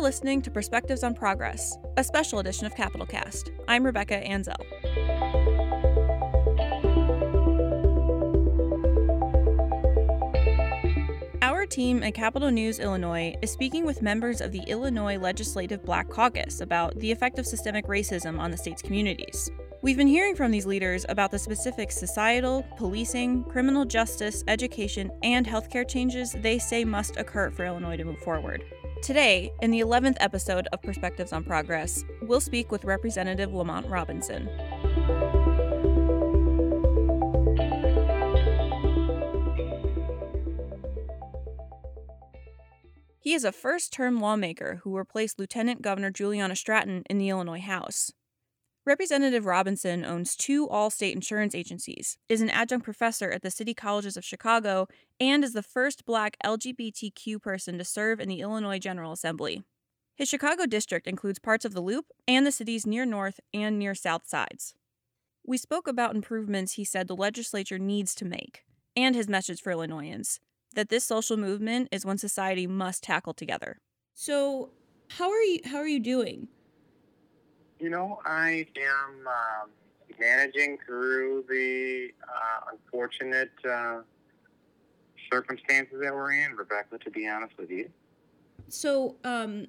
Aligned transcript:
You're 0.00 0.06
listening 0.06 0.40
to 0.40 0.50
Perspectives 0.50 1.04
on 1.04 1.12
Progress, 1.12 1.76
a 1.98 2.02
special 2.02 2.38
edition 2.38 2.64
of 2.64 2.74
Capitol 2.74 3.04
Cast. 3.04 3.50
I'm 3.68 3.84
Rebecca 3.84 4.18
Anzel. 4.22 4.56
Our 11.42 11.66
team 11.66 12.02
at 12.02 12.14
Capitol 12.14 12.50
News 12.50 12.78
Illinois 12.78 13.36
is 13.42 13.50
speaking 13.50 13.84
with 13.84 14.00
members 14.00 14.40
of 14.40 14.52
the 14.52 14.60
Illinois 14.60 15.18
Legislative 15.18 15.84
Black 15.84 16.08
Caucus 16.08 16.62
about 16.62 16.98
the 16.98 17.12
effect 17.12 17.38
of 17.38 17.46
systemic 17.46 17.86
racism 17.86 18.40
on 18.40 18.50
the 18.50 18.56
state's 18.56 18.80
communities. 18.80 19.50
We've 19.82 19.98
been 19.98 20.06
hearing 20.06 20.34
from 20.34 20.50
these 20.50 20.64
leaders 20.64 21.04
about 21.10 21.30
the 21.30 21.38
specific 21.38 21.92
societal, 21.92 22.66
policing, 22.78 23.44
criminal 23.44 23.84
justice, 23.84 24.44
education, 24.48 25.10
and 25.22 25.46
healthcare 25.46 25.86
changes 25.86 26.32
they 26.32 26.58
say 26.58 26.86
must 26.86 27.18
occur 27.18 27.50
for 27.50 27.66
Illinois 27.66 27.98
to 27.98 28.04
move 28.06 28.18
forward. 28.20 28.64
Today, 29.02 29.50
in 29.62 29.70
the 29.70 29.80
11th 29.80 30.18
episode 30.20 30.68
of 30.72 30.82
Perspectives 30.82 31.32
on 31.32 31.42
Progress, 31.42 32.04
we'll 32.20 32.40
speak 32.40 32.70
with 32.70 32.84
Representative 32.84 33.52
Lamont 33.54 33.86
Robinson. 33.86 34.46
He 43.18 43.32
is 43.32 43.44
a 43.44 43.52
first 43.52 43.90
term 43.90 44.20
lawmaker 44.20 44.80
who 44.84 44.94
replaced 44.94 45.38
Lieutenant 45.38 45.80
Governor 45.80 46.10
Juliana 46.10 46.54
Stratton 46.54 47.02
in 47.08 47.16
the 47.16 47.30
Illinois 47.30 47.60
House. 47.60 48.12
Representative 48.86 49.44
Robinson 49.44 50.06
owns 50.06 50.34
two 50.34 50.66
Allstate 50.68 51.12
insurance 51.12 51.54
agencies, 51.54 52.16
is 52.30 52.40
an 52.40 52.48
adjunct 52.48 52.82
professor 52.82 53.30
at 53.30 53.42
the 53.42 53.50
City 53.50 53.74
Colleges 53.74 54.16
of 54.16 54.24
Chicago, 54.24 54.88
and 55.20 55.44
is 55.44 55.52
the 55.52 55.62
first 55.62 56.06
black 56.06 56.38
LGBTQ 56.42 57.42
person 57.42 57.76
to 57.76 57.84
serve 57.84 58.20
in 58.20 58.28
the 58.28 58.40
Illinois 58.40 58.78
General 58.78 59.12
Assembly. 59.12 59.62
His 60.16 60.30
Chicago 60.30 60.64
district 60.64 61.06
includes 61.06 61.38
parts 61.38 61.66
of 61.66 61.74
the 61.74 61.82
Loop 61.82 62.06
and 62.26 62.46
the 62.46 62.52
city's 62.52 62.86
near 62.86 63.04
north 63.04 63.38
and 63.52 63.78
near 63.78 63.94
south 63.94 64.26
sides. 64.26 64.74
We 65.46 65.58
spoke 65.58 65.86
about 65.86 66.14
improvements 66.14 66.74
he 66.74 66.84
said 66.84 67.06
the 67.06 67.14
legislature 67.14 67.78
needs 67.78 68.14
to 68.14 68.24
make, 68.24 68.64
and 68.96 69.14
his 69.14 69.28
message 69.28 69.60
for 69.60 69.72
Illinoisans 69.72 70.40
that 70.74 70.88
this 70.88 71.04
social 71.04 71.36
movement 71.36 71.88
is 71.92 72.06
one 72.06 72.18
society 72.18 72.66
must 72.66 73.02
tackle 73.02 73.34
together. 73.34 73.78
So, 74.14 74.70
how 75.18 75.30
are 75.30 75.42
you 75.42 75.60
how 75.66 75.78
are 75.78 75.88
you 75.88 76.00
doing? 76.00 76.48
You 77.80 77.88
know, 77.88 78.20
I 78.26 78.66
am 78.76 79.26
um, 79.26 79.70
managing 80.18 80.76
through 80.86 81.44
the 81.48 82.10
uh, 82.22 82.72
unfortunate 82.72 83.50
uh, 83.68 84.00
circumstances 85.32 85.98
that 86.02 86.14
we're 86.14 86.32
in, 86.32 86.52
Rebecca, 86.52 86.98
to 86.98 87.10
be 87.10 87.26
honest 87.26 87.56
with 87.58 87.70
you. 87.70 87.88
So, 88.68 89.16
um, 89.24 89.66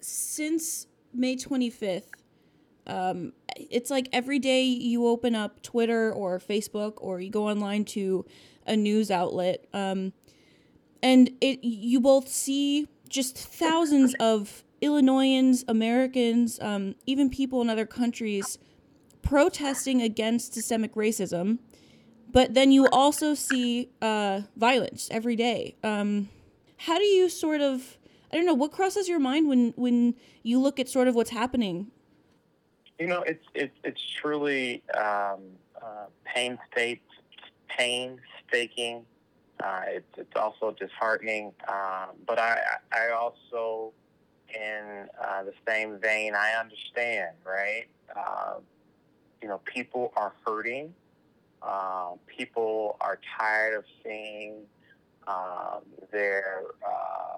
since 0.00 0.86
May 1.12 1.36
25th, 1.36 2.04
um, 2.86 3.34
it's 3.56 3.90
like 3.90 4.08
every 4.12 4.38
day 4.38 4.62
you 4.62 5.06
open 5.06 5.34
up 5.34 5.62
Twitter 5.62 6.12
or 6.12 6.38
Facebook 6.38 6.94
or 6.96 7.20
you 7.20 7.30
go 7.30 7.48
online 7.48 7.84
to 7.86 8.24
a 8.66 8.74
news 8.74 9.10
outlet, 9.10 9.66
um, 9.74 10.12
and 11.02 11.30
it 11.40 11.62
you 11.62 12.00
both 12.00 12.28
see 12.28 12.88
just 13.08 13.36
thousands 13.36 14.14
of 14.20 14.64
Illinoisans, 14.80 15.64
Americans, 15.68 16.58
um, 16.60 16.94
even 17.06 17.28
people 17.30 17.60
in 17.60 17.70
other 17.70 17.86
countries 17.86 18.58
protesting 19.22 20.00
against 20.02 20.54
systemic 20.54 20.94
racism. 20.94 21.58
But 22.32 22.54
then 22.54 22.70
you 22.70 22.88
also 22.88 23.34
see 23.34 23.90
uh, 24.00 24.42
violence 24.56 25.08
every 25.10 25.36
day. 25.36 25.76
Um, 25.82 26.28
how 26.76 26.96
do 26.96 27.04
you 27.04 27.28
sort 27.28 27.60
of, 27.60 27.98
I 28.32 28.36
don't 28.36 28.46
know, 28.46 28.54
what 28.54 28.72
crosses 28.72 29.08
your 29.08 29.18
mind 29.18 29.48
when, 29.48 29.74
when 29.76 30.14
you 30.42 30.60
look 30.60 30.78
at 30.78 30.88
sort 30.88 31.08
of 31.08 31.14
what's 31.14 31.30
happening? 31.30 31.88
You 32.98 33.06
know, 33.06 33.22
it's 33.22 33.44
it's, 33.54 33.76
it's 33.82 34.00
truly 34.20 34.82
um, 34.96 35.40
uh, 35.82 36.06
painstaking, 36.24 37.00
painstaking. 37.68 39.04
Uh, 39.62 39.82
it's, 39.88 40.18
it's 40.18 40.36
also 40.36 40.76
disheartening. 40.78 41.52
Um, 41.68 42.10
but 42.26 42.38
I, 42.38 42.58
I 42.92 43.10
also 43.10 43.92
in 44.54 45.08
uh, 45.22 45.42
the 45.44 45.52
same 45.66 45.98
vein, 45.98 46.34
I 46.34 46.58
understand, 46.58 47.34
right? 47.44 47.84
Uh, 48.14 48.54
you 49.42 49.48
know, 49.48 49.60
people 49.64 50.12
are 50.16 50.32
hurting. 50.46 50.94
Uh, 51.62 52.12
people 52.26 52.96
are 53.00 53.18
tired 53.38 53.76
of 53.76 53.84
seeing 54.04 54.62
um, 55.26 55.82
their. 56.10 56.62
Uh, 56.86 57.36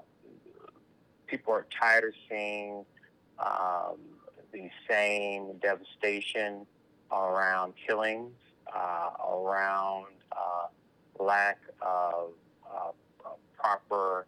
people 1.26 1.52
are 1.52 1.66
tired 1.78 2.04
of 2.04 2.14
seeing 2.28 2.84
um, 3.38 3.96
the 4.52 4.70
same 4.88 5.52
devastation 5.62 6.66
around 7.10 7.74
killings, 7.86 8.34
uh, 8.74 9.10
around 9.32 10.06
uh, 10.32 10.66
lack 11.22 11.58
of 11.80 12.30
proper 13.56 14.26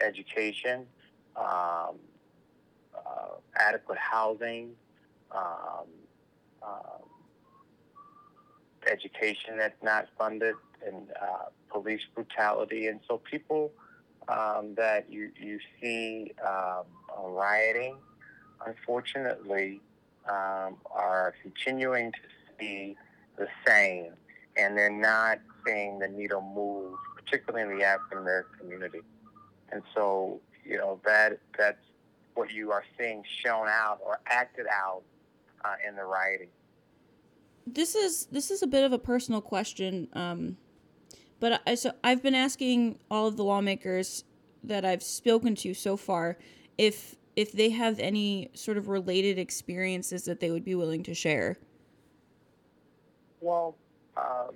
education 0.00 0.86
um, 1.36 1.96
uh, 2.94 3.36
adequate 3.56 3.98
housing, 3.98 4.70
um, 5.34 5.86
um, 6.62 7.02
education 8.90 9.56
that's 9.58 9.82
not 9.82 10.08
funded, 10.18 10.54
and 10.86 11.08
uh, 11.20 11.46
police 11.70 12.02
brutality. 12.14 12.88
And 12.88 13.00
so 13.08 13.18
people 13.18 13.72
um, 14.28 14.74
that 14.76 15.10
you, 15.10 15.30
you 15.40 15.58
see 15.80 16.32
um, 16.46 16.84
rioting, 17.24 17.96
unfortunately, 18.66 19.80
um, 20.28 20.76
are 20.90 21.34
continuing 21.42 22.12
to 22.12 22.18
see 22.58 22.96
the 23.36 23.48
same, 23.66 24.12
and 24.56 24.76
they're 24.76 24.90
not 24.90 25.38
seeing 25.66 25.98
the 25.98 26.08
needle 26.08 26.42
move, 26.54 26.96
particularly 27.16 27.70
in 27.70 27.78
the 27.78 27.84
African 27.84 28.18
American 28.18 28.58
community. 28.58 29.00
And 29.72 29.82
so 29.94 30.40
you 30.64 30.78
know 30.78 31.00
that 31.04 31.38
that's 31.58 31.84
what 32.34 32.50
you 32.50 32.72
are 32.72 32.84
seeing 32.98 33.24
shown 33.44 33.68
out 33.68 33.98
or 34.04 34.20
acted 34.26 34.66
out 34.72 35.02
uh, 35.64 35.74
in 35.86 35.96
the 35.96 36.04
writing. 36.04 36.48
This 37.66 37.94
is 37.94 38.26
this 38.26 38.50
is 38.50 38.62
a 38.62 38.66
bit 38.66 38.84
of 38.84 38.92
a 38.92 38.98
personal 38.98 39.40
question, 39.40 40.08
um, 40.14 40.56
but 41.40 41.62
I 41.66 41.74
so 41.74 41.92
I've 42.02 42.22
been 42.22 42.34
asking 42.34 42.98
all 43.10 43.26
of 43.26 43.36
the 43.36 43.44
lawmakers 43.44 44.24
that 44.64 44.84
I've 44.84 45.02
spoken 45.02 45.54
to 45.56 45.74
so 45.74 45.96
far 45.96 46.38
if 46.78 47.16
if 47.36 47.52
they 47.52 47.70
have 47.70 47.98
any 47.98 48.50
sort 48.54 48.76
of 48.76 48.88
related 48.88 49.38
experiences 49.38 50.24
that 50.24 50.40
they 50.40 50.50
would 50.50 50.64
be 50.64 50.74
willing 50.74 51.02
to 51.04 51.14
share. 51.14 51.56
Well, 53.40 53.74
um, 54.16 54.54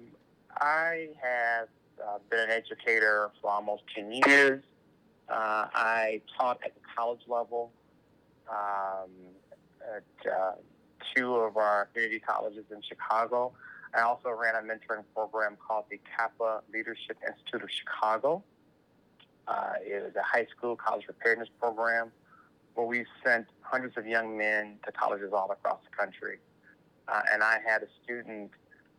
I 0.60 1.08
have 1.20 1.68
uh, 2.06 2.18
been 2.30 2.40
an 2.40 2.50
educator 2.50 3.30
for 3.40 3.50
almost 3.50 3.82
10 3.94 4.20
years. 4.26 4.62
Uh, 5.28 5.66
I 5.75 6.22
taught 6.38 6.60
at 6.64 6.75
the 6.75 6.81
college 6.97 7.22
level 7.26 7.72
um, 8.48 9.10
at 9.82 10.31
uh, 10.31 10.53
two 11.14 11.34
of 11.34 11.56
our 11.56 11.88
community 11.92 12.20
colleges 12.20 12.64
in 12.70 12.81
Chicago. 12.82 13.53
I 13.94 14.03
also 14.03 14.31
ran 14.31 14.54
a 14.54 14.59
mentoring 14.59 15.04
program 15.15 15.56
called 15.56 15.86
the 15.91 16.00
Kappa 16.16 16.62
Leadership 16.72 17.16
Institute 17.26 17.62
of 17.62 17.70
Chicago. 17.70 18.42
Uh, 19.48 19.75
it 19.81 20.03
was 20.04 20.15
a 20.16 20.22
high 20.22 20.47
school 20.56 20.76
college 20.76 21.04
preparedness 21.06 21.48
program 21.60 22.12
where 22.75 22.86
we 22.86 23.04
sent 23.25 23.47
hundreds 23.62 23.97
of 23.97 24.06
young 24.06 24.36
men 24.36 24.76
to 24.84 24.92
colleges 24.92 25.32
all 25.32 25.50
across 25.50 25.78
the 25.88 25.97
country. 25.97 26.38
Uh, 27.09 27.22
and 27.32 27.42
I 27.42 27.59
had 27.66 27.82
a 27.82 27.86
student 28.04 28.50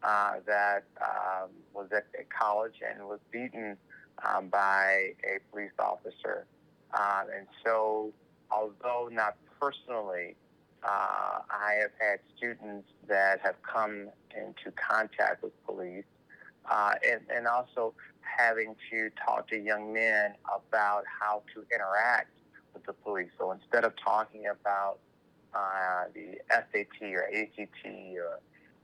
uh, 0.03 0.35
that 0.45 0.83
um, 1.01 1.49
was 1.73 1.87
at, 1.91 2.05
at 2.17 2.29
college 2.29 2.75
and 2.87 3.07
was 3.07 3.19
beaten 3.31 3.77
um, 4.25 4.47
by 4.47 5.13
a 5.23 5.39
police 5.51 5.71
officer. 5.79 6.45
Um, 6.93 7.27
and 7.35 7.47
so, 7.65 8.11
although 8.51 9.09
not 9.11 9.35
personally, 9.59 10.35
uh, 10.83 11.39
I 11.49 11.73
have 11.81 11.91
had 11.99 12.19
students 12.35 12.87
that 13.07 13.39
have 13.41 13.55
come 13.63 14.09
into 14.35 14.71
contact 14.75 15.43
with 15.43 15.51
police, 15.65 16.05
uh, 16.69 16.93
and, 17.09 17.21
and 17.33 17.47
also 17.47 17.93
having 18.21 18.75
to 18.91 19.09
talk 19.25 19.47
to 19.49 19.57
young 19.57 19.93
men 19.93 20.33
about 20.45 21.03
how 21.19 21.41
to 21.53 21.65
interact 21.73 22.31
with 22.73 22.85
the 22.85 22.93
police. 22.93 23.29
So 23.39 23.51
instead 23.51 23.83
of 23.83 23.93
talking 24.03 24.45
about 24.47 24.99
uh, 25.53 26.05
the 26.13 26.37
SAT 26.49 27.01
or 27.13 27.27
ACT 27.33 27.85
or 27.85 28.39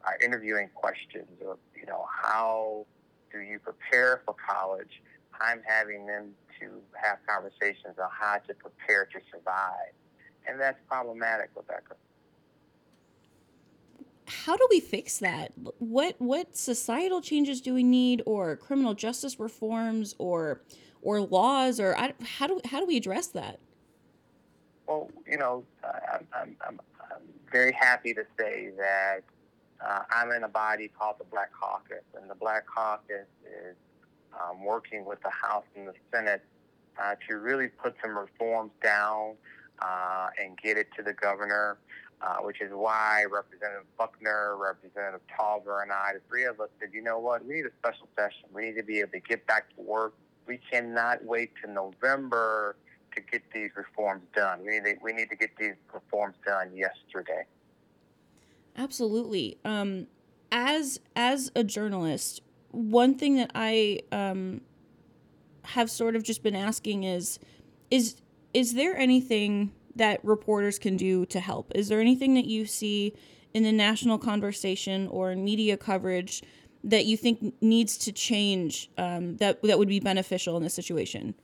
uh, 0.05 0.11
interviewing 0.23 0.69
questions 0.73 1.27
or, 1.45 1.57
you 1.79 1.85
know, 1.85 2.05
how 2.09 2.85
do 3.31 3.39
you 3.39 3.59
prepare 3.59 4.21
for 4.25 4.35
college? 4.49 5.01
I'm 5.41 5.61
having 5.65 6.05
them 6.05 6.33
to 6.59 6.69
have 7.01 7.17
conversations 7.27 7.97
on 8.01 8.09
how 8.11 8.37
to 8.47 8.53
prepare 8.53 9.05
to 9.05 9.19
survive. 9.31 9.93
And 10.47 10.59
that's 10.59 10.79
problematic, 10.87 11.49
Rebecca. 11.55 11.95
How 14.27 14.55
do 14.57 14.67
we 14.69 14.79
fix 14.79 15.17
that? 15.19 15.51
What 15.79 16.15
what 16.19 16.55
societal 16.55 17.21
changes 17.21 17.61
do 17.61 17.73
we 17.73 17.83
need, 17.83 18.23
or 18.25 18.55
criminal 18.55 18.93
justice 18.93 19.39
reforms, 19.39 20.15
or 20.17 20.61
or 21.01 21.21
laws, 21.21 21.79
or 21.79 21.95
how 22.23 22.47
do 22.47 22.59
how 22.65 22.79
do 22.79 22.85
we 22.85 22.97
address 22.97 23.27
that? 23.27 23.59
Well, 24.87 25.09
you 25.27 25.37
know, 25.37 25.63
I'm, 25.83 26.27
I'm, 26.33 26.55
I'm, 26.67 26.79
I'm 26.99 27.21
very 27.51 27.71
happy 27.71 28.13
to 28.13 28.25
say 28.37 28.71
that 28.77 29.21
uh, 29.85 30.01
I'm 30.09 30.31
in 30.31 30.43
a 30.43 30.49
body 30.49 30.89
called 30.89 31.15
the 31.19 31.25
Black 31.25 31.51
Caucus, 31.53 32.03
and 32.19 32.29
the 32.29 32.35
Black 32.35 32.65
Caucus 32.65 33.27
is 33.45 33.75
um, 34.41 34.63
working 34.63 35.05
with 35.05 35.21
the 35.21 35.29
House 35.29 35.65
and 35.75 35.87
the 35.87 35.93
Senate 36.13 36.43
uh, 37.01 37.15
to 37.27 37.37
really 37.37 37.67
put 37.67 37.95
some 38.01 38.17
reforms 38.17 38.71
down 38.81 39.35
uh, 39.81 40.27
and 40.41 40.57
get 40.57 40.77
it 40.77 40.87
to 40.95 41.03
the 41.03 41.13
governor, 41.13 41.77
uh, 42.21 42.37
which 42.37 42.61
is 42.61 42.71
why 42.71 43.25
Representative 43.29 43.85
Buckner, 43.97 44.55
Representative 44.57 45.21
Tolliver, 45.35 45.81
and 45.81 45.91
I, 45.91 46.13
the 46.13 46.21
three 46.29 46.45
of 46.45 46.59
us, 46.59 46.69
said, 46.79 46.89
you 46.93 47.01
know 47.01 47.19
what, 47.19 47.45
we 47.45 47.55
need 47.55 47.65
a 47.65 47.71
special 47.79 48.07
session. 48.15 48.49
We 48.53 48.63
need 48.63 48.77
to 48.77 48.83
be 48.83 48.99
able 48.99 49.11
to 49.11 49.19
get 49.19 49.45
back 49.47 49.75
to 49.75 49.81
work. 49.81 50.13
We 50.45 50.59
cannot 50.71 51.23
wait 51.23 51.51
to 51.63 51.71
November 51.71 52.75
to 53.15 53.21
get 53.21 53.43
these 53.53 53.69
reforms 53.75 54.23
done. 54.35 54.59
We 54.65 54.79
need 54.79 54.83
to, 54.83 54.95
we 55.01 55.13
need 55.13 55.29
to 55.29 55.35
get 55.35 55.51
these 55.57 55.75
reforms 55.93 56.35
done 56.45 56.75
yesterday. 56.75 57.45
Absolutely. 58.75 59.57
Um, 59.63 60.07
as 60.51 60.99
as 61.15 61.51
a 61.55 61.63
journalist, 61.63 62.41
one 62.73 63.15
thing 63.15 63.35
that 63.35 63.51
I 63.53 63.99
um, 64.11 64.61
have 65.63 65.89
sort 65.89 66.15
of 66.15 66.23
just 66.23 66.43
been 66.43 66.55
asking 66.55 67.03
is 67.03 67.39
is 67.89 68.15
is 68.53 68.73
there 68.73 68.97
anything 68.97 69.71
that 69.95 70.19
reporters 70.25 70.79
can 70.79 70.97
do 70.97 71.25
to 71.27 71.39
help? 71.39 71.71
Is 71.75 71.87
there 71.87 72.01
anything 72.01 72.33
that 72.33 72.45
you 72.45 72.65
see 72.65 73.13
in 73.53 73.63
the 73.63 73.71
national 73.71 74.17
conversation 74.17 75.07
or 75.07 75.31
in 75.31 75.43
media 75.43 75.77
coverage 75.77 76.41
that 76.83 77.05
you 77.05 77.15
think 77.15 77.53
needs 77.61 77.97
to 77.99 78.11
change 78.11 78.89
um, 78.97 79.37
that 79.37 79.61
that 79.61 79.77
would 79.77 79.87
be 79.87 79.99
beneficial 79.99 80.57
in 80.57 80.63
this 80.63 80.73
situation? 80.73 81.35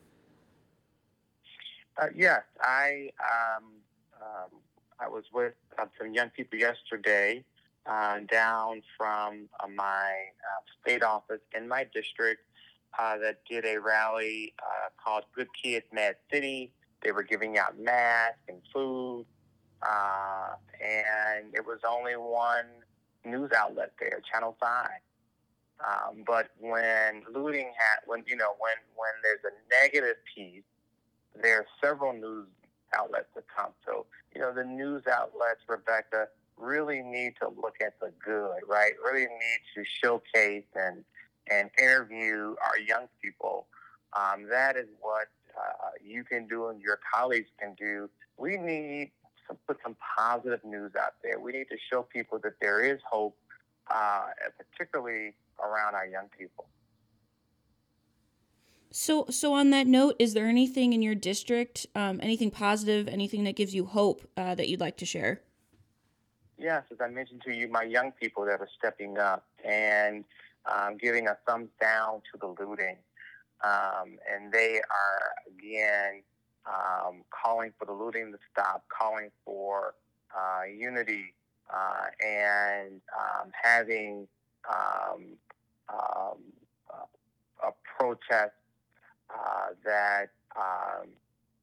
Uh, 1.96 2.08
yes, 2.16 2.42
I 2.60 3.12
um, 3.20 3.66
um, 4.20 4.60
I 5.00 5.08
was 5.08 5.26
with 5.32 5.54
uh, 5.78 5.86
some 6.00 6.14
young 6.14 6.30
people 6.30 6.58
yesterday 6.58 7.44
uh, 7.90 8.20
down 8.32 8.82
from 8.98 9.50
uh, 9.60 9.68
my 9.68 10.12
uh, 10.12 10.62
state 10.82 11.04
office 11.04 11.42
in 11.56 11.68
my 11.68 11.86
district 11.94 12.42
uh, 12.98 13.18
that 13.18 13.40
did 13.50 13.66
a 13.66 13.78
rally 13.80 14.54
called 15.04 15.24
"Good 15.36 15.48
Kids 15.62 15.86
Mad 15.92 16.16
City." 16.32 16.72
They 17.04 17.12
were 17.12 17.24
giving 17.24 17.58
out 17.58 17.80
masks 17.80 18.40
and 18.48 18.62
food, 18.74 19.26
and 19.82 21.54
it 21.54 21.66
was 21.66 21.80
only 21.88 22.14
one 22.14 22.66
news 23.26 23.52
outlet 23.56 23.94
there, 24.00 24.22
Channel 24.32 24.56
Five. 24.60 25.02
Um, 25.80 26.24
but 26.28 26.50
when 26.60 27.24
looting 27.34 27.72
had, 27.78 28.00
when 28.06 28.24
you 28.28 28.36
know, 28.36 28.54
when 28.60 28.76
when 28.96 29.12
there's 29.24 29.44
a 29.46 29.84
negative 29.84 30.18
piece 30.36 30.64
there 31.42 31.60
are 31.60 31.66
several 31.82 32.14
news 32.14 32.48
outlets 32.98 33.28
that 33.36 33.46
come. 33.56 33.72
So, 33.86 34.06
you 34.36 34.42
know, 34.42 34.54
the 34.54 34.64
news 34.64 35.04
outlets, 35.08 35.62
Rebecca, 35.68 36.28
really 36.60 37.02
need 37.02 37.34
to 37.42 37.48
look 37.48 37.76
at 37.82 38.00
the 38.00 38.12
good, 38.24 38.60
right? 38.68 38.94
Really 39.04 39.22
need 39.22 39.62
to 39.76 39.84
showcase 39.86 40.66
and 40.76 41.04
and 41.52 41.72
interview 41.80 42.56
our 42.64 42.80
young 42.80 43.08
people. 43.22 43.66
Um, 44.16 44.48
that 44.50 44.76
is 44.78 44.88
what 45.02 45.28
uh, 45.58 45.92
you 46.04 46.24
can 46.24 46.48
do 46.48 46.68
and 46.68 46.80
your 46.80 47.00
colleagues 47.12 47.50
can 47.60 47.76
do. 47.80 48.10
We 48.38 48.58
need 48.58 49.12
to 49.50 49.58
put 49.68 49.78
some 49.84 49.96
positive 50.16 50.64
news 50.64 50.92
out 51.00 51.14
there. 51.24 51.40
We 51.40 51.52
need 51.52 51.68
to 51.70 51.78
show 51.92 52.04
people 52.04 52.40
that 52.44 52.54
there 52.62 52.82
is 52.82 53.00
hope, 53.10 53.36
uh, 53.90 54.28
particularly 54.58 55.34
around 55.60 55.96
our 55.96 56.06
young 56.06 56.28
people. 56.38 56.68
So, 58.92 59.26
so 59.30 59.54
on 59.54 59.70
that 59.72 59.88
note, 59.88 60.16
is 60.20 60.34
there 60.34 60.48
anything 60.48 60.94
in 60.94 61.02
your 61.02 61.16
district, 61.16 61.86
um, 61.96 62.20
anything 62.22 62.50
positive, 62.50 63.08
anything 63.08 63.44
that 63.44 63.56
gives 63.56 63.74
you 63.74 63.86
hope 63.86 64.28
uh, 64.36 64.56
that 64.56 64.68
you'd 64.68 64.80
like 64.80 64.98
to 64.98 65.06
share? 65.06 65.42
Yes, 66.60 66.84
as 66.92 66.98
I 67.00 67.08
mentioned 67.08 67.42
to 67.46 67.54
you, 67.54 67.70
my 67.70 67.84
young 67.84 68.12
people 68.12 68.44
that 68.46 68.60
are 68.60 68.68
stepping 68.78 69.18
up 69.18 69.46
and 69.64 70.26
um, 70.66 70.98
giving 70.98 71.28
a 71.28 71.38
thumbs 71.48 71.70
down 71.80 72.22
to 72.34 72.38
the 72.38 72.48
looting. 72.48 72.98
Um, 73.64 74.20
and 74.30 74.52
they 74.52 74.82
are, 74.82 75.34
again, 75.48 76.22
um, 76.66 77.24
calling 77.30 77.72
for 77.80 77.86
the 77.86 77.94
looting 77.94 78.34
to 78.34 78.38
stop, 78.52 78.84
calling 78.90 79.30
for 79.46 79.96
uh, 80.36 80.64
unity, 80.66 81.34
uh, 81.74 82.08
and 82.26 83.00
um, 83.18 83.52
having 83.64 84.28
um, 84.70 85.38
um, 85.88 86.38
a 87.64 87.72
protest 87.98 88.52
uh, 89.30 89.68
that 89.86 90.32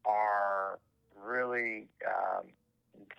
are 0.07 0.79
really 1.23 1.89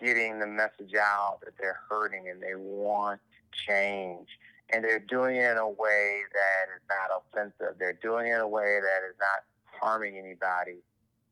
getting 0.00 0.38
the 0.38 0.46
message 0.46 0.94
out 0.94 1.38
that 1.44 1.54
they're 1.58 1.80
hurting 1.88 2.28
and 2.28 2.42
they 2.42 2.54
want 2.54 3.20
change. 3.52 4.28
And 4.70 4.84
they're 4.84 4.98
doing 4.98 5.36
it 5.36 5.52
in 5.52 5.56
a 5.56 5.68
way 5.68 6.20
that 6.32 6.74
is 6.76 6.82
not 6.88 7.22
offensive. 7.22 7.78
They're 7.78 7.98
doing 8.02 8.28
it 8.28 8.34
in 8.34 8.40
a 8.40 8.48
way 8.48 8.80
that 8.80 9.08
is 9.08 9.16
not 9.18 9.44
harming 9.64 10.18
anybody. 10.18 10.82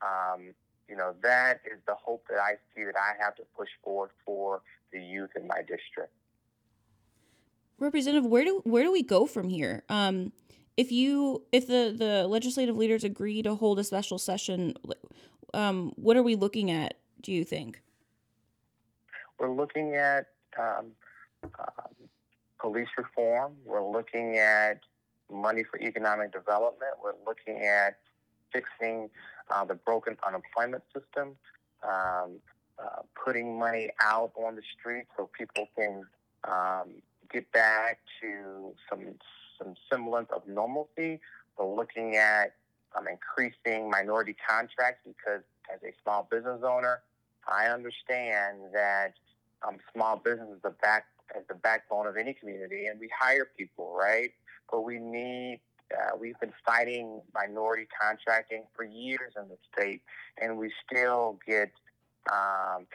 Um, 0.00 0.54
you 0.88 0.96
know, 0.96 1.14
that 1.22 1.60
is 1.66 1.78
the 1.86 1.94
hope 1.94 2.24
that 2.30 2.38
I 2.38 2.52
see 2.74 2.84
that 2.84 2.94
I 2.96 3.22
have 3.22 3.34
to 3.36 3.42
push 3.56 3.68
forward 3.84 4.10
for 4.24 4.62
the 4.92 5.00
youth 5.00 5.30
in 5.36 5.46
my 5.46 5.58
district. 5.60 6.12
Representative, 7.78 8.24
where 8.24 8.44
do 8.44 8.62
where 8.64 8.84
do 8.84 8.90
we 8.90 9.02
go 9.02 9.26
from 9.26 9.50
here? 9.50 9.82
Um, 9.90 10.32
if 10.76 10.92
you 10.92 11.42
if 11.52 11.66
the 11.66 11.94
the 11.96 12.26
legislative 12.26 12.76
leaders 12.76 13.04
agree 13.04 13.42
to 13.42 13.54
hold 13.54 13.78
a 13.78 13.84
special 13.84 14.18
session 14.18 14.74
um, 15.54 15.92
what 15.96 16.16
are 16.16 16.22
we 16.22 16.34
looking 16.34 16.70
at 16.70 16.98
do 17.20 17.32
you 17.32 17.44
think 17.44 17.80
we're 19.38 19.52
looking 19.52 19.96
at 19.96 20.28
um, 20.58 20.86
um, 21.44 21.94
police 22.60 22.88
reform 22.96 23.52
we're 23.64 23.86
looking 23.86 24.38
at 24.38 24.80
money 25.30 25.62
for 25.70 25.80
economic 25.80 26.32
development 26.32 26.92
we're 27.02 27.12
looking 27.26 27.62
at 27.64 27.98
fixing 28.52 29.10
uh, 29.50 29.64
the 29.64 29.74
broken 29.74 30.16
unemployment 30.26 30.82
system 30.94 31.36
um, 31.82 32.38
uh, 32.78 33.02
putting 33.24 33.58
money 33.58 33.90
out 34.00 34.32
on 34.36 34.54
the 34.54 34.62
street 34.78 35.04
so 35.16 35.28
people 35.36 35.68
can 35.76 36.04
um, 36.44 36.90
get 37.32 37.50
back 37.52 37.98
to 38.20 38.72
some 38.88 39.14
some 39.58 39.74
semblance 39.90 40.28
of 40.34 40.46
normalcy. 40.46 41.20
We're 41.58 41.74
looking 41.74 42.16
at 42.16 42.54
um, 42.96 43.06
increasing 43.08 43.90
minority 43.90 44.36
contracts 44.46 45.00
because, 45.06 45.42
as 45.72 45.80
a 45.82 45.92
small 46.02 46.28
business 46.30 46.60
owner, 46.62 47.00
I 47.48 47.66
understand 47.66 48.58
that 48.74 49.14
um, 49.66 49.76
small 49.94 50.16
business 50.16 50.48
is 50.54 50.62
the 50.62 50.74
back 50.82 51.06
as 51.36 51.42
the 51.48 51.54
backbone 51.54 52.06
of 52.06 52.16
any 52.16 52.34
community, 52.34 52.86
and 52.86 53.00
we 53.00 53.08
hire 53.18 53.48
people, 53.56 53.94
right? 53.98 54.30
But 54.70 54.82
we 54.82 54.98
need 54.98 55.60
uh, 55.92 56.16
we've 56.18 56.38
been 56.40 56.52
fighting 56.64 57.20
minority 57.34 57.86
contracting 58.00 58.64
for 58.74 58.84
years 58.84 59.34
in 59.36 59.48
the 59.48 59.56
state, 59.72 60.02
and 60.40 60.58
we 60.58 60.72
still 60.84 61.38
get 61.46 61.70
um, 62.32 62.86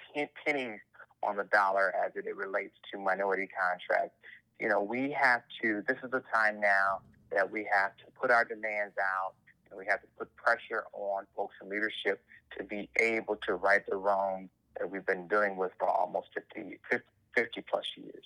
pennies 0.45 0.79
on 1.23 1.37
the 1.37 1.45
dollar 1.45 1.93
as 2.05 2.11
it 2.15 2.25
relates 2.35 2.75
to 2.91 2.99
minority 2.99 3.47
contracts 3.47 4.15
you 4.61 4.69
know, 4.69 4.79
we 4.79 5.11
have 5.19 5.41
to, 5.63 5.81
this 5.87 5.97
is 6.03 6.11
the 6.11 6.21
time 6.33 6.61
now 6.61 6.99
that 7.31 7.51
we 7.51 7.67
have 7.73 7.97
to 7.97 8.03
put 8.19 8.29
our 8.29 8.45
demands 8.45 8.93
out 9.01 9.33
and 9.69 9.77
we 9.79 9.85
have 9.89 9.99
to 10.01 10.07
put 10.19 10.33
pressure 10.35 10.83
on 10.93 11.25
folks 11.35 11.55
in 11.63 11.69
leadership 11.69 12.21
to 12.57 12.63
be 12.63 12.87
able 12.99 13.37
to 13.47 13.55
right 13.55 13.81
the 13.89 13.95
wrong 13.95 14.49
that 14.81 14.91
we've 14.91 15.05
been 15.05 15.27
dealing 15.27 15.55
with 15.55 15.71
for 15.79 15.87
almost 15.87 16.29
50, 16.33 16.79
50, 16.89 17.05
50 17.35 17.61
plus 17.69 17.85
years. 17.95 18.25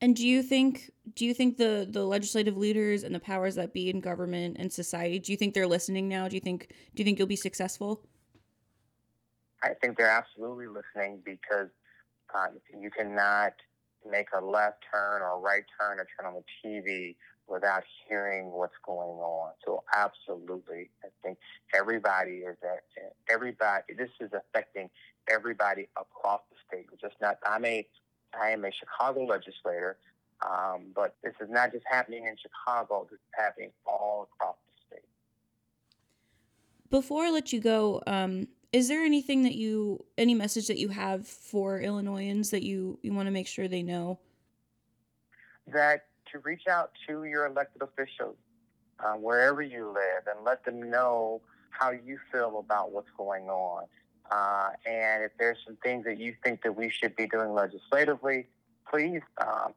And 0.00 0.16
do 0.16 0.26
you 0.26 0.42
think 0.42 0.90
do 1.14 1.24
you 1.24 1.34
think 1.34 1.58
the 1.58 1.86
the 1.88 2.04
legislative 2.04 2.56
leaders 2.56 3.04
and 3.04 3.14
the 3.14 3.20
powers 3.20 3.54
that 3.54 3.72
be 3.72 3.88
in 3.88 4.00
government 4.00 4.56
and 4.58 4.72
society 4.72 5.20
do 5.20 5.30
you 5.30 5.38
think 5.38 5.54
they're 5.54 5.66
listening 5.66 6.08
now? 6.08 6.26
Do 6.26 6.34
you 6.34 6.40
think 6.40 6.68
do 6.94 7.00
you 7.00 7.04
think 7.04 7.18
you'll 7.18 7.28
be 7.28 7.36
successful? 7.36 8.02
I 9.62 9.74
think 9.80 9.96
they're 9.96 10.10
absolutely 10.10 10.66
listening 10.66 11.20
because 11.24 11.68
um, 12.34 12.58
you 12.76 12.90
cannot 12.90 13.52
make 14.10 14.26
a 14.36 14.44
left 14.44 14.84
turn 14.92 15.22
or 15.22 15.36
a 15.36 15.38
right 15.38 15.62
turn 15.78 16.00
or 16.00 16.06
turn 16.18 16.26
on 16.26 16.34
the 16.34 16.68
TV 16.68 17.14
without 17.52 17.84
hearing 18.08 18.50
what's 18.50 18.74
going 18.84 19.18
on. 19.18 19.52
So 19.64 19.84
absolutely, 19.94 20.90
I 21.04 21.08
think 21.22 21.38
everybody 21.74 22.38
is 22.38 22.56
at 22.64 22.82
everybody. 23.30 23.94
This 23.96 24.10
is 24.20 24.30
affecting 24.32 24.88
everybody 25.30 25.88
across 25.96 26.40
the 26.50 26.56
state. 26.66 26.86
It's 26.92 27.02
just 27.02 27.14
not. 27.20 27.36
I'm 27.46 27.64
a 27.64 27.86
I 28.40 28.50
am 28.50 28.64
a 28.64 28.70
Chicago 28.72 29.24
legislator, 29.24 29.98
um, 30.44 30.86
but 30.94 31.14
this 31.22 31.34
is 31.40 31.48
not 31.50 31.72
just 31.72 31.84
happening 31.88 32.26
in 32.26 32.36
Chicago. 32.36 33.06
This 33.10 33.18
is 33.18 33.34
happening 33.38 33.70
all 33.86 34.28
across 34.32 34.56
the 34.66 34.96
state. 34.96 35.08
Before 36.88 37.24
I 37.24 37.30
let 37.30 37.52
you 37.52 37.60
go, 37.60 38.02
um, 38.06 38.48
is 38.72 38.88
there 38.88 39.02
anything 39.02 39.42
that 39.42 39.54
you 39.54 40.04
any 40.16 40.34
message 40.34 40.68
that 40.68 40.78
you 40.78 40.88
have 40.88 41.28
for 41.28 41.80
Illinoisans 41.80 42.50
that 42.50 42.62
you 42.62 42.98
you 43.02 43.12
want 43.12 43.26
to 43.26 43.32
make 43.32 43.46
sure 43.46 43.68
they 43.68 43.82
know? 43.82 44.18
That 45.66 46.06
to 46.32 46.38
reach 46.40 46.66
out 46.66 46.90
to 47.06 47.24
your 47.24 47.46
elected 47.46 47.82
officials 47.82 48.36
uh, 49.00 49.12
wherever 49.12 49.62
you 49.62 49.86
live 49.88 50.26
and 50.26 50.44
let 50.44 50.64
them 50.64 50.90
know 50.90 51.40
how 51.70 51.90
you 51.90 52.18
feel 52.30 52.58
about 52.58 52.92
what's 52.92 53.10
going 53.16 53.48
on. 53.48 53.84
Uh, 54.30 54.70
and 54.86 55.24
if 55.24 55.32
there's 55.38 55.58
some 55.66 55.76
things 55.82 56.04
that 56.04 56.18
you 56.18 56.34
think 56.42 56.62
that 56.62 56.74
we 56.76 56.88
should 56.88 57.14
be 57.16 57.26
doing 57.26 57.52
legislatively, 57.52 58.46
please 58.90 59.20
um, 59.40 59.74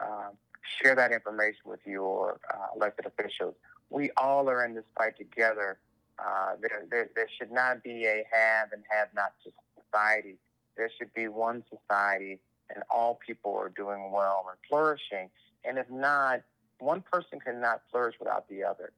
uh, 0.00 0.28
share 0.62 0.94
that 0.94 1.12
information 1.12 1.60
with 1.64 1.80
your 1.86 2.40
uh, 2.52 2.66
elected 2.76 3.06
officials. 3.06 3.54
We 3.90 4.10
all 4.16 4.48
are 4.48 4.64
in 4.64 4.74
this 4.74 4.84
fight 4.96 5.16
together. 5.18 5.78
Uh, 6.18 6.52
there, 6.60 6.86
there, 6.90 7.10
there 7.14 7.28
should 7.38 7.52
not 7.52 7.82
be 7.82 8.06
a 8.06 8.24
have 8.32 8.72
and 8.72 8.82
have 8.90 9.08
not 9.14 9.32
society. 9.44 10.36
There 10.76 10.90
should 10.98 11.12
be 11.14 11.28
one 11.28 11.62
society, 11.68 12.40
and 12.74 12.82
all 12.90 13.20
people 13.24 13.54
are 13.54 13.68
doing 13.68 14.10
well 14.12 14.46
and 14.48 14.58
flourishing. 14.68 15.28
And 15.64 15.78
if 15.78 15.88
not, 15.90 16.42
one 16.78 17.02
person 17.02 17.38
cannot 17.40 17.82
flourish 17.90 18.16
without 18.18 18.48
the 18.48 18.64
other. 18.64 18.92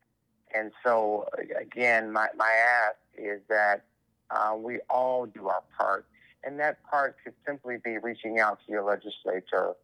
And 0.55 0.71
so, 0.85 1.29
again, 1.61 2.13
my, 2.13 2.29
my 2.37 2.51
ask 2.87 2.97
is 3.17 3.41
that 3.49 3.85
uh, 4.31 4.55
we 4.57 4.79
all 4.89 5.27
do 5.27 5.49
our 5.49 5.63
part. 5.77 6.07
And 6.45 6.59
that 6.61 6.83
part 6.85 7.17
could 7.25 7.35
simply 7.47 7.77
be 7.83 7.99
reaching 7.99 8.39
out 8.39 8.59
to 8.67 8.73
your 8.73 8.85
legislature 8.85 9.75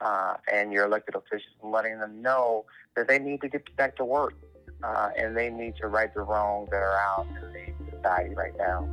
uh, 0.00 0.34
and 0.52 0.72
your 0.72 0.84
elected 0.84 1.14
officials 1.14 1.54
and 1.62 1.72
letting 1.72 1.98
them 1.98 2.22
know 2.22 2.64
that 2.96 3.08
they 3.08 3.18
need 3.18 3.40
to 3.40 3.48
get 3.48 3.76
back 3.76 3.96
to 3.96 4.04
work 4.04 4.34
uh, 4.82 5.10
and 5.16 5.36
they 5.36 5.50
need 5.50 5.74
to 5.76 5.88
right 5.88 6.12
the 6.14 6.20
wrongs 6.20 6.70
that 6.70 6.82
are 6.82 6.96
out 6.96 7.26
in 7.26 7.86
the 7.86 7.96
society 7.96 8.34
right 8.34 8.52
now. 8.58 8.88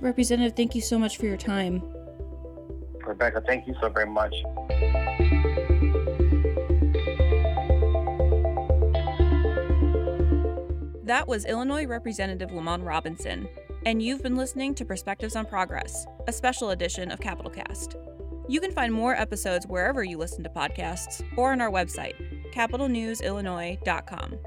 Representative, 0.00 0.54
thank 0.54 0.74
you 0.74 0.80
so 0.80 0.98
much 0.98 1.16
for 1.16 1.26
your 1.26 1.36
time. 1.36 1.82
Rebecca, 3.18 3.42
thank 3.46 3.66
you 3.66 3.74
so 3.80 3.88
very 3.88 4.06
much. 4.06 4.34
That 11.04 11.26
was 11.26 11.46
Illinois 11.46 11.86
Representative 11.86 12.52
Lamont 12.52 12.82
Robinson, 12.82 13.48
and 13.86 14.02
you've 14.02 14.22
been 14.22 14.36
listening 14.36 14.74
to 14.74 14.84
Perspectives 14.84 15.34
on 15.34 15.46
Progress, 15.46 16.04
a 16.28 16.32
special 16.32 16.70
edition 16.70 17.10
of 17.10 17.20
Capitol 17.20 17.50
Cast. 17.50 17.96
You 18.48 18.60
can 18.60 18.72
find 18.72 18.92
more 18.92 19.14
episodes 19.14 19.66
wherever 19.66 20.04
you 20.04 20.18
listen 20.18 20.44
to 20.44 20.50
podcasts 20.50 21.24
or 21.38 21.52
on 21.52 21.62
our 21.62 21.70
website, 21.70 22.14
capitolnewsillinois.com. 22.52 24.38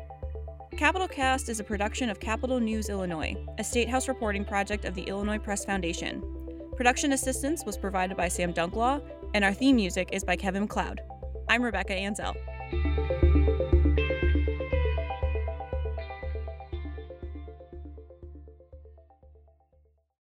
Capitol 0.78 1.08
Cast 1.08 1.50
is 1.50 1.60
a 1.60 1.64
production 1.64 2.10
of 2.10 2.20
Capitol 2.20 2.60
News 2.60 2.88
Illinois, 2.88 3.36
a 3.58 3.64
statehouse 3.64 4.08
reporting 4.08 4.46
project 4.46 4.86
of 4.86 4.94
the 4.94 5.04
Illinois 5.04 5.40
Press 5.40 5.66
Foundation. 5.66 6.24
Production 6.80 7.12
assistance 7.12 7.66
was 7.66 7.78
provided 7.78 8.16
by 8.16 8.30
Sam 8.30 8.54
Dunklau, 8.54 9.04
and 9.34 9.44
our 9.44 9.54
theme 9.54 9.76
music 9.76 10.12
is 10.14 10.24
by 10.24 10.38
Kevin 10.38 10.62
MacLeod. 10.62 11.02
I'm 11.50 11.62
Rebecca 11.62 11.92
Anzel. 11.92 12.38